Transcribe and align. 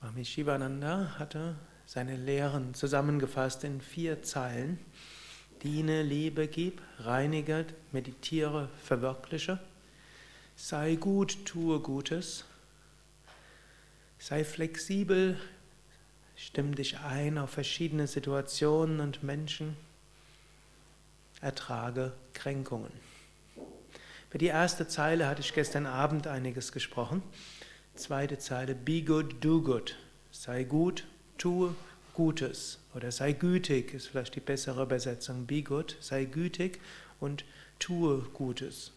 Swami 0.00 0.24
Shivananda 0.24 1.18
hatte 1.18 1.56
seine 1.84 2.16
Lehren 2.16 2.72
zusammengefasst 2.72 3.64
in 3.64 3.82
vier 3.82 4.22
Zeilen. 4.22 4.78
Diene, 5.62 6.02
liebe, 6.02 6.48
gib, 6.48 6.80
reinige, 7.00 7.66
meditiere, 7.92 8.70
verwirkliche. 8.82 9.58
Sei 10.56 10.94
gut, 10.94 11.44
tue 11.44 11.80
Gutes. 11.80 12.46
Sei 14.18 14.42
flexibel, 14.42 15.38
stimm 16.34 16.74
dich 16.74 16.98
ein 17.00 17.36
auf 17.36 17.50
verschiedene 17.50 18.06
Situationen 18.06 19.00
und 19.00 19.22
Menschen. 19.22 19.76
Ertrage 21.42 22.14
Kränkungen. 22.32 22.92
Für 24.30 24.38
die 24.38 24.46
erste 24.46 24.88
Zeile 24.88 25.28
hatte 25.28 25.42
ich 25.42 25.52
gestern 25.52 25.84
Abend 25.84 26.26
einiges 26.26 26.72
gesprochen. 26.72 27.22
Zweite 28.00 28.38
Zeile, 28.38 28.74
be 28.74 29.02
good, 29.02 29.44
do 29.44 29.60
good. 29.60 29.94
Sei 30.30 30.64
gut, 30.64 31.04
tue 31.36 31.74
Gutes. 32.14 32.78
Oder 32.94 33.12
sei 33.12 33.32
gütig 33.32 33.92
ist 33.92 34.06
vielleicht 34.06 34.34
die 34.36 34.40
bessere 34.40 34.84
Übersetzung. 34.84 35.44
Be 35.44 35.62
good, 35.62 35.98
sei 36.00 36.24
gütig 36.24 36.80
und 37.20 37.44
tue 37.78 38.22
Gutes. 38.32 38.92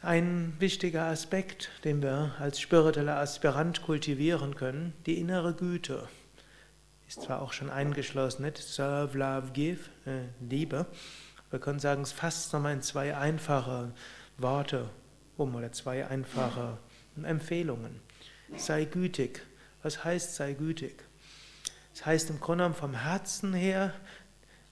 Ein 0.00 0.54
wichtiger 0.60 1.06
Aspekt, 1.06 1.70
den 1.82 2.02
wir 2.02 2.36
als 2.38 2.60
spiritueller 2.60 3.16
Aspirant 3.16 3.82
kultivieren 3.82 4.54
können, 4.54 4.92
die 5.04 5.18
innere 5.18 5.54
Güte. 5.54 6.08
Ist 7.08 7.22
zwar 7.22 7.42
auch 7.42 7.52
schon 7.52 7.68
eingeschlossen, 7.68 8.44
nicht? 8.44 8.58
Serve, 8.58 9.18
love, 9.18 9.50
give, 9.52 9.90
äh, 10.06 10.28
Liebe. 10.48 10.86
Wir 11.50 11.58
können 11.58 11.80
sagen, 11.80 12.02
es 12.02 12.12
fasst 12.12 12.52
nochmal 12.52 12.74
in 12.74 12.82
zwei 12.82 13.16
einfache 13.16 13.90
Worte 14.38 14.88
um 15.36 15.56
oder 15.56 15.72
zwei 15.72 16.06
einfache 16.06 16.78
Empfehlungen. 17.24 18.00
Sei 18.56 18.84
gütig. 18.84 19.46
Was 19.82 20.04
heißt 20.04 20.34
sei 20.34 20.52
gütig? 20.52 21.04
Das 21.92 22.06
heißt 22.06 22.30
im 22.30 22.40
Grunde 22.40 22.64
genommen 22.64 22.74
vom 22.74 22.94
Herzen 22.94 23.54
her 23.54 23.92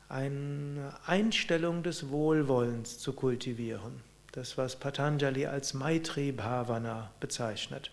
eine 0.09 0.95
Einstellung 1.07 1.83
des 1.83 2.09
Wohlwollens 2.09 2.99
zu 2.99 3.13
kultivieren. 3.13 4.03
Das, 4.33 4.59
was 4.59 4.77
Patanjali 4.77 5.47
als 5.47 5.75
Maitri 5.75 6.33
Bhavana 6.33 7.13
bezeichnet. 7.21 7.91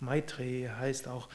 Maitri 0.00 0.68
heißt 0.78 1.08
auch 1.08 1.28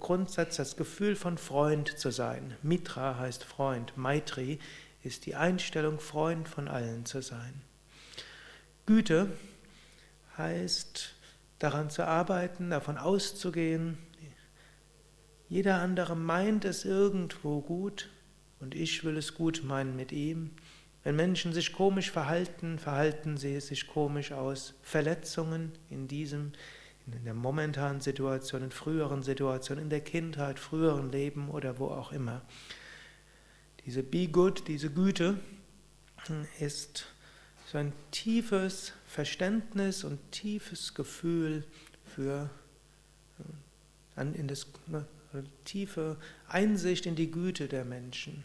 Grundsatz, 0.00 0.56
das 0.56 0.76
Gefühl 0.76 1.14
von 1.14 1.38
Freund 1.38 1.98
zu 1.98 2.10
sein. 2.10 2.56
Mitra 2.62 3.18
heißt 3.18 3.44
Freund. 3.44 3.96
Maitri 3.96 4.58
ist 5.04 5.26
die 5.26 5.36
Einstellung, 5.36 6.00
Freund 6.00 6.48
von 6.48 6.66
allen 6.66 7.06
zu 7.06 7.22
sein. 7.22 7.62
Güte 8.86 9.28
heißt 10.36 11.14
daran 11.58 11.90
zu 11.90 12.06
arbeiten, 12.06 12.70
davon 12.70 12.98
auszugehen, 12.98 13.98
jeder 15.48 15.80
andere 15.80 16.14
meint 16.14 16.66
es 16.66 16.84
irgendwo 16.84 17.62
gut 17.62 18.10
und 18.60 18.74
ich 18.74 19.02
will 19.04 19.16
es 19.16 19.34
gut 19.34 19.62
meinen 19.64 19.96
mit 19.96 20.12
ihm. 20.12 20.50
Wenn 21.04 21.16
Menschen 21.16 21.54
sich 21.54 21.72
komisch 21.72 22.10
verhalten, 22.10 22.78
verhalten 22.78 23.38
sie 23.38 23.58
sich 23.60 23.86
komisch 23.86 24.32
aus 24.32 24.74
Verletzungen 24.82 25.72
in 25.88 26.06
diesem, 26.06 26.52
in 27.06 27.24
der 27.24 27.32
momentanen 27.32 28.02
Situation, 28.02 28.62
in 28.62 28.70
früheren 28.70 29.22
Situationen, 29.22 29.84
in 29.84 29.90
der 29.90 30.02
Kindheit, 30.02 30.58
früheren 30.58 31.10
Leben 31.10 31.48
oder 31.48 31.78
wo 31.78 31.86
auch 31.86 32.12
immer. 32.12 32.42
Diese 33.86 34.02
Be 34.02 34.28
Good, 34.28 34.68
diese 34.68 34.90
Güte 34.90 35.38
ist 36.60 37.06
so 37.70 37.76
ein 37.76 37.92
tiefes 38.10 38.92
Verständnis 39.06 40.02
und 40.02 40.18
tiefes 40.32 40.94
Gefühl 40.94 41.64
für 42.14 42.48
in 44.16 44.48
das 44.48 44.66
ne, 44.86 45.06
tiefe 45.64 46.16
Einsicht 46.48 47.06
in 47.06 47.14
die 47.14 47.30
Güte 47.30 47.68
der 47.68 47.84
Menschen. 47.84 48.42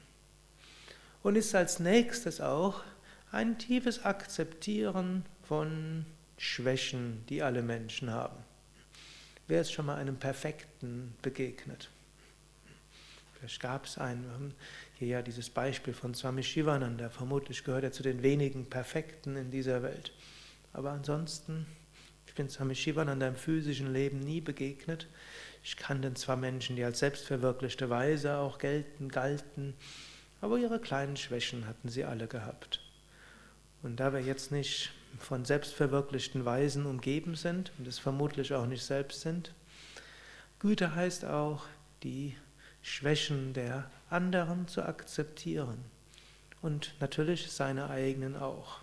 Und 1.23 1.35
ist 1.35 1.55
als 1.55 1.79
nächstes 1.79 2.41
auch 2.41 2.84
ein 3.31 3.57
tiefes 3.57 4.03
Akzeptieren 4.03 5.25
von 5.47 6.05
Schwächen, 6.38 7.23
die 7.29 7.41
alle 7.41 7.63
Menschen 7.63 8.11
haben. 8.11 8.38
Wer 9.47 9.61
ist 9.61 9.72
schon 9.72 9.85
mal 9.85 9.95
einem 9.95 10.17
Perfekten 10.17 11.16
begegnet? 11.22 11.90
Vielleicht 13.43 13.61
gab 13.61 13.85
es 13.85 13.97
einen. 13.97 14.23
Wir 14.23 14.31
haben 14.31 14.53
hier 14.95 15.07
ja 15.09 15.21
dieses 15.21 15.49
Beispiel 15.49 15.93
von 15.93 16.15
Swami 16.15 16.43
Shivananda. 16.43 17.09
Vermutlich 17.09 17.65
gehört 17.65 17.83
er 17.83 17.91
zu 17.91 18.01
den 18.01 18.23
wenigen 18.23 18.69
Perfekten 18.69 19.35
in 19.35 19.51
dieser 19.51 19.83
Welt. 19.83 20.13
Aber 20.71 20.91
ansonsten, 20.91 21.65
ich 22.25 22.33
bin 22.35 22.47
Swami 22.47 22.73
Shivananda 22.73 23.27
im 23.27 23.35
physischen 23.35 23.91
Leben 23.91 24.21
nie 24.21 24.39
begegnet. 24.39 25.07
Ich 25.61 25.75
kannte 25.75 26.13
zwar 26.13 26.37
Menschen, 26.37 26.77
die 26.77 26.85
als 26.85 26.99
selbstverwirklichte 26.99 27.89
Weise 27.89 28.37
auch 28.37 28.59
gelten, 28.59 29.09
galten, 29.09 29.73
aber 30.39 30.57
ihre 30.57 30.79
kleinen 30.79 31.17
Schwächen 31.17 31.67
hatten 31.67 31.89
sie 31.89 32.05
alle 32.05 32.27
gehabt. 32.27 32.79
Und 33.81 33.97
da 33.97 34.13
wir 34.13 34.21
jetzt 34.21 34.53
nicht 34.53 34.93
von 35.19 35.43
selbstverwirklichten 35.43 36.45
Weisen 36.45 36.85
umgeben 36.85 37.35
sind 37.35 37.73
und 37.77 37.89
es 37.89 37.99
vermutlich 37.99 38.53
auch 38.53 38.67
nicht 38.67 38.85
selbst 38.85 39.19
sind, 39.19 39.53
Güte 40.59 40.95
heißt 40.95 41.25
auch, 41.25 41.65
die 42.03 42.37
Schwächen 42.83 43.53
der 43.53 43.89
anderen 44.09 44.67
zu 44.67 44.83
akzeptieren 44.83 45.83
und 46.61 46.94
natürlich 46.99 47.51
seine 47.51 47.89
eigenen 47.89 48.35
auch. 48.35 48.81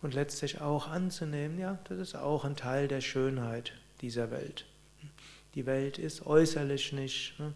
Und 0.00 0.14
letztlich 0.14 0.60
auch 0.60 0.88
anzunehmen, 0.88 1.58
ja, 1.58 1.78
das 1.84 1.98
ist 1.98 2.14
auch 2.14 2.44
ein 2.44 2.56
Teil 2.56 2.86
der 2.86 3.00
Schönheit 3.00 3.72
dieser 4.00 4.30
Welt. 4.30 4.64
Die 5.54 5.66
Welt 5.66 5.98
ist 5.98 6.24
äußerlich 6.24 6.92
nicht 6.92 7.38
ne, 7.40 7.52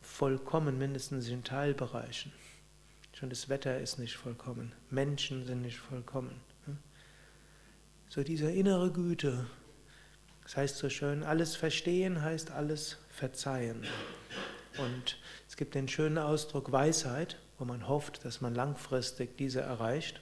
vollkommen, 0.00 0.78
mindestens 0.78 1.28
in 1.28 1.44
Teilbereichen. 1.44 2.32
Schon 3.12 3.28
das 3.28 3.48
Wetter 3.50 3.78
ist 3.78 3.98
nicht 3.98 4.16
vollkommen, 4.16 4.72
Menschen 4.90 5.44
sind 5.44 5.60
nicht 5.60 5.78
vollkommen. 5.78 6.40
Ne. 6.66 6.76
So 8.08 8.22
diese 8.22 8.50
innere 8.50 8.90
Güte, 8.90 9.46
das 10.52 10.58
heißt 10.58 10.76
so 10.76 10.90
schön, 10.90 11.22
alles 11.22 11.56
verstehen 11.56 12.20
heißt 12.20 12.50
alles 12.50 12.98
verzeihen. 13.08 13.86
Und 14.76 15.16
es 15.48 15.56
gibt 15.56 15.74
den 15.74 15.88
schönen 15.88 16.18
Ausdruck 16.18 16.70
Weisheit, 16.72 17.38
wo 17.58 17.64
man 17.64 17.88
hofft, 17.88 18.22
dass 18.26 18.42
man 18.42 18.54
langfristig 18.54 19.38
diese 19.38 19.62
erreicht. 19.62 20.20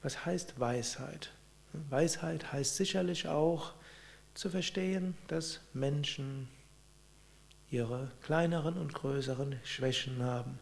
Was 0.00 0.24
heißt 0.24 0.58
Weisheit? 0.58 1.30
Weisheit 1.90 2.54
heißt 2.54 2.76
sicherlich 2.76 3.28
auch 3.28 3.74
zu 4.32 4.48
verstehen, 4.48 5.14
dass 5.26 5.60
Menschen 5.74 6.48
ihre 7.70 8.10
kleineren 8.22 8.78
und 8.78 8.94
größeren 8.94 9.60
Schwächen 9.62 10.22
haben 10.22 10.58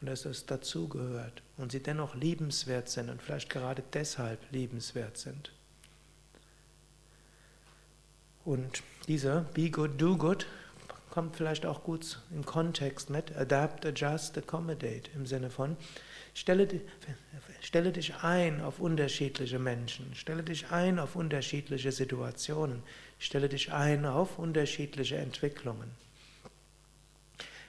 und 0.00 0.06
dass 0.06 0.24
es 0.24 0.46
dazugehört 0.46 1.42
und 1.58 1.70
sie 1.70 1.82
dennoch 1.82 2.14
liebenswert 2.14 2.88
sind 2.88 3.10
und 3.10 3.20
vielleicht 3.20 3.50
gerade 3.50 3.82
deshalb 3.92 4.40
liebenswert 4.52 5.18
sind. 5.18 5.52
Und 8.44 8.82
dieser 9.06 9.42
Be 9.54 9.70
Good, 9.70 10.00
Do 10.00 10.16
Good 10.16 10.46
kommt 11.10 11.36
vielleicht 11.36 11.66
auch 11.66 11.82
gut 11.82 12.20
im 12.30 12.44
Kontext 12.46 13.10
mit 13.10 13.36
Adapt, 13.36 13.84
Adjust, 13.84 14.38
Accommodate 14.38 15.10
im 15.14 15.26
Sinne 15.26 15.50
von 15.50 15.76
stelle, 16.34 16.68
stelle 17.60 17.92
dich 17.92 18.14
ein 18.22 18.60
auf 18.60 18.80
unterschiedliche 18.80 19.58
Menschen, 19.58 20.14
stelle 20.14 20.42
dich 20.42 20.70
ein 20.70 20.98
auf 20.98 21.16
unterschiedliche 21.16 21.92
Situationen, 21.92 22.82
stelle 23.18 23.48
dich 23.48 23.72
ein 23.72 24.06
auf 24.06 24.38
unterschiedliche 24.38 25.16
Entwicklungen. 25.16 25.90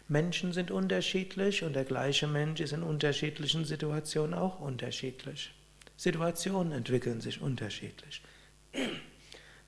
Menschen 0.07 0.51
sind 0.51 0.71
unterschiedlich 0.71 1.63
und 1.63 1.73
der 1.73 1.85
gleiche 1.85 2.27
Mensch 2.27 2.59
ist 2.59 2.73
in 2.73 2.83
unterschiedlichen 2.83 3.65
Situationen 3.65 4.33
auch 4.33 4.59
unterschiedlich. 4.59 5.53
Situationen 5.95 6.73
entwickeln 6.73 7.21
sich 7.21 7.41
unterschiedlich. 7.41 8.21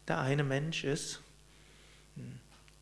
Der 0.07 0.19
eine 0.19 0.43
Mensch 0.43 0.83
ist 0.83 1.21
hm, 2.15 2.39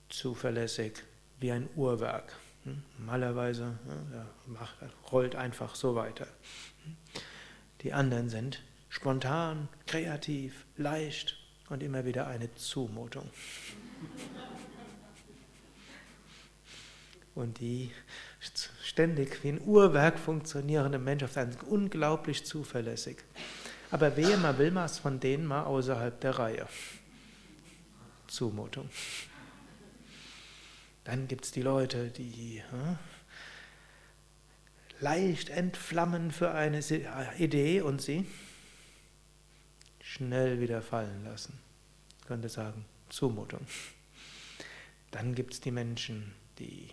zuverlässig 0.10 1.04
wie 1.40 1.52
ein 1.52 1.70
Uhrwerk. 1.76 2.36
Hm, 2.64 2.84
normalerweise 2.98 3.78
ja, 4.12 4.28
rollt 5.12 5.36
einfach 5.36 5.76
so 5.76 5.96
weiter. 5.96 6.28
Die 7.82 7.94
anderen 7.94 8.30
sind 8.30 8.62
spontan, 8.90 9.68
kreativ, 9.88 10.66
leicht 10.78 11.38
und 11.70 11.82
immer 11.82 12.06
wieder 12.06 12.28
eine 12.28 12.54
Zumutung. 12.56 13.30
Und 17.34 17.62
die 17.62 17.92
ständig 18.84 19.42
wie 19.44 19.50
ein 19.50 19.62
Uhrwerk 19.62 20.20
funktionierende 20.20 21.00
Mensch 21.00 21.24
auf 21.24 21.32
sind 21.32 21.64
unglaublich 21.64 22.46
zuverlässig. 22.46 23.18
Aber 23.90 24.18
wehe, 24.18 24.36
man 24.38 24.58
will 24.58 24.76
was 24.76 25.00
von 25.00 25.20
denen 25.20 25.46
mal 25.46 25.64
außerhalb 25.64 26.20
der 26.20 26.38
Reihe. 26.38 26.68
Zumutung. 28.32 28.90
Dann 31.04 31.28
gibt 31.28 31.46
es 31.46 31.52
die 31.52 31.62
Leute, 31.62 32.10
die 32.10 32.64
hm, 32.70 32.98
leicht 35.02 35.50
entflammen 35.50 36.32
für 36.32 36.52
eine 36.52 36.80
Idee 37.38 37.82
und 37.82 38.02
sie 38.02 38.26
schnell 40.02 40.62
wieder 40.62 40.82
fallen 40.82 41.26
lassen. 41.26 41.60
Ich 42.22 42.28
könnte 42.28 42.48
sagen, 42.48 42.86
Zumutung. 43.10 43.68
Dann 45.12 45.36
gibt 45.36 45.56
es 45.56 45.60
die 45.60 45.72
Menschen, 45.72 46.34
die 46.58 46.90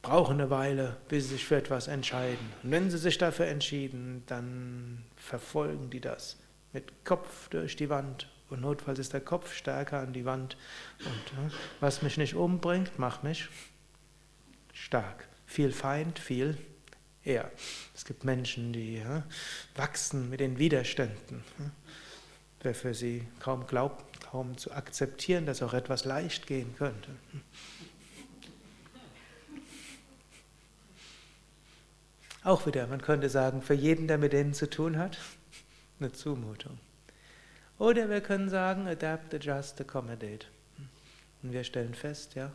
brauchen 0.00 0.40
eine 0.40 0.48
Weile, 0.48 0.96
bis 1.08 1.24
sie 1.24 1.34
sich 1.34 1.44
für 1.44 1.56
etwas 1.56 1.88
entscheiden. 1.88 2.54
Und 2.62 2.70
wenn 2.70 2.90
sie 2.90 2.96
sich 2.96 3.18
dafür 3.18 3.48
entschieden, 3.48 4.22
dann 4.26 5.04
verfolgen 5.16 5.90
die 5.90 6.00
das 6.00 6.38
mit 6.72 7.04
Kopf 7.04 7.50
durch 7.50 7.76
die 7.76 7.90
Wand. 7.90 8.30
Und 8.50 8.60
notfalls 8.60 8.98
ist 8.98 9.12
der 9.12 9.20
Kopf 9.20 9.54
stärker 9.54 10.00
an 10.00 10.12
die 10.12 10.24
Wand. 10.24 10.56
Und 10.98 11.46
äh, 11.46 11.52
was 11.78 12.02
mich 12.02 12.16
nicht 12.16 12.34
umbringt, 12.34 12.98
macht 12.98 13.22
mich 13.22 13.48
stark. 14.72 15.28
Viel 15.46 15.72
Feind, 15.72 16.18
viel 16.18 16.58
er. 17.24 17.50
Es 17.94 18.04
gibt 18.04 18.24
Menschen, 18.24 18.72
die 18.72 18.98
ja, 18.98 19.24
wachsen 19.76 20.30
mit 20.30 20.40
den 20.40 20.58
Widerständen. 20.58 21.44
Wer 22.62 22.74
für 22.74 22.94
sie 22.94 23.26
kaum 23.38 23.66
glaubt, 23.66 24.20
kaum 24.20 24.58
zu 24.58 24.72
akzeptieren, 24.72 25.46
dass 25.46 25.62
auch 25.62 25.72
etwas 25.72 26.04
leicht 26.04 26.46
gehen 26.46 26.74
könnte. 26.76 27.10
Auch 32.42 32.66
wieder, 32.66 32.86
man 32.86 33.02
könnte 33.02 33.28
sagen, 33.28 33.60
für 33.60 33.74
jeden, 33.74 34.08
der 34.08 34.16
mit 34.16 34.32
denen 34.32 34.54
zu 34.54 34.68
tun 34.68 34.96
hat, 34.96 35.18
eine 35.98 36.10
Zumutung. 36.12 36.78
Oder 37.80 38.10
wir 38.10 38.20
können 38.20 38.50
sagen, 38.50 38.86
adapt, 38.86 39.32
adjust, 39.32 39.80
accommodate. 39.80 40.44
Und 41.42 41.54
wir 41.54 41.64
stellen 41.64 41.94
fest, 41.94 42.34
ja, 42.34 42.52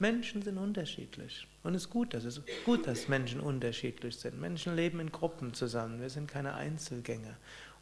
Menschen 0.00 0.42
sind 0.42 0.58
unterschiedlich. 0.58 1.46
Und 1.62 1.76
es 1.76 1.84
ist 1.84 1.90
gut, 1.90 2.12
dass 2.12 2.24
es 2.24 2.40
gut, 2.64 2.84
dass 2.88 3.06
Menschen 3.06 3.38
unterschiedlich 3.38 4.16
sind. 4.16 4.40
Menschen 4.40 4.74
leben 4.74 4.98
in 4.98 5.12
Gruppen 5.12 5.54
zusammen. 5.54 6.00
Wir 6.00 6.10
sind 6.10 6.26
keine 6.26 6.54
Einzelgänger. 6.54 7.36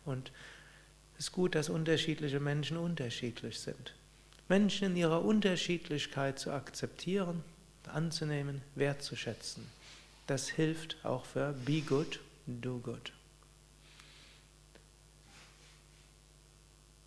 Und 0.04 0.32
es 1.16 1.28
ist 1.28 1.32
gut, 1.32 1.54
dass 1.54 1.70
unterschiedliche 1.70 2.40
Menschen 2.40 2.76
unterschiedlich 2.76 3.58
sind. 3.58 3.94
Menschen 4.50 4.88
in 4.88 4.96
ihrer 4.96 5.24
Unterschiedlichkeit 5.24 6.38
zu 6.38 6.50
akzeptieren, 6.50 7.42
anzunehmen, 7.86 8.60
wertzuschätzen. 8.74 9.66
Das 10.26 10.50
hilft 10.50 10.98
auch 11.06 11.24
für 11.24 11.54
Be 11.64 11.80
Good, 11.80 12.20
Do 12.46 12.80
Good. 12.80 13.12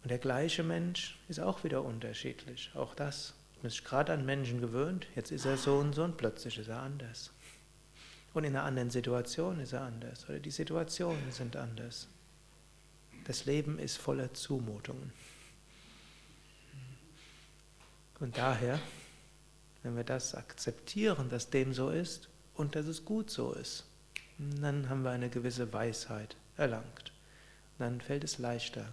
Und 0.05 0.11
der 0.11 0.19
gleiche 0.19 0.61
Mensch 0.61 1.17
ist 1.27 1.39
auch 1.39 1.63
wieder 1.63 1.83
unterschiedlich. 1.83 2.69
Auch 2.75 2.93
das 2.93 3.33
man 3.65 3.71
ist 3.71 3.83
gerade 3.83 4.13
an 4.13 4.23
Menschen 4.23 4.61
gewöhnt, 4.61 5.07
jetzt 5.15 5.31
ist 5.31 5.45
er 5.45 5.57
so 5.57 5.77
und 5.77 5.95
so 5.95 6.03
und 6.03 6.17
plötzlich 6.17 6.59
ist 6.59 6.67
er 6.67 6.83
anders. 6.83 7.31
Und 8.35 8.43
in 8.43 8.55
einer 8.55 8.63
anderen 8.63 8.91
Situation 8.91 9.59
ist 9.59 9.73
er 9.73 9.81
anders 9.81 10.29
oder 10.29 10.37
die 10.37 10.51
Situationen 10.51 11.31
sind 11.31 11.55
anders. 11.55 12.07
Das 13.23 13.45
Leben 13.45 13.79
ist 13.79 13.97
voller 13.97 14.31
Zumutungen. 14.35 15.11
Und 18.19 18.37
daher, 18.37 18.79
wenn 19.81 19.95
wir 19.95 20.03
das 20.03 20.35
akzeptieren, 20.35 21.31
dass 21.31 21.49
dem 21.49 21.73
so 21.73 21.89
ist 21.89 22.29
und 22.53 22.75
dass 22.75 22.85
es 22.85 23.03
gut 23.03 23.31
so 23.31 23.53
ist, 23.53 23.85
dann 24.37 24.89
haben 24.89 25.01
wir 25.01 25.09
eine 25.09 25.29
gewisse 25.29 25.73
Weisheit 25.73 26.35
erlangt. 26.55 27.11
Dann 27.79 27.99
fällt 27.99 28.23
es 28.23 28.37
leichter, 28.37 28.87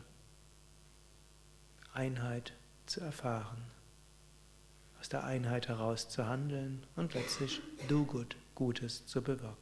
Einheit 1.95 2.53
zu 2.87 3.01
erfahren 3.01 3.73
aus 5.03 5.09
der 5.09 5.25
Einheit 5.25 5.67
heraus 5.67 6.09
zu 6.09 6.29
handeln 6.29 6.87
und 6.95 7.15
letztlich 7.15 7.61
Do 7.89 8.05
Good, 8.05 8.37
Gutes 8.55 9.05
zu 9.05 9.21
bewirken. 9.21 9.62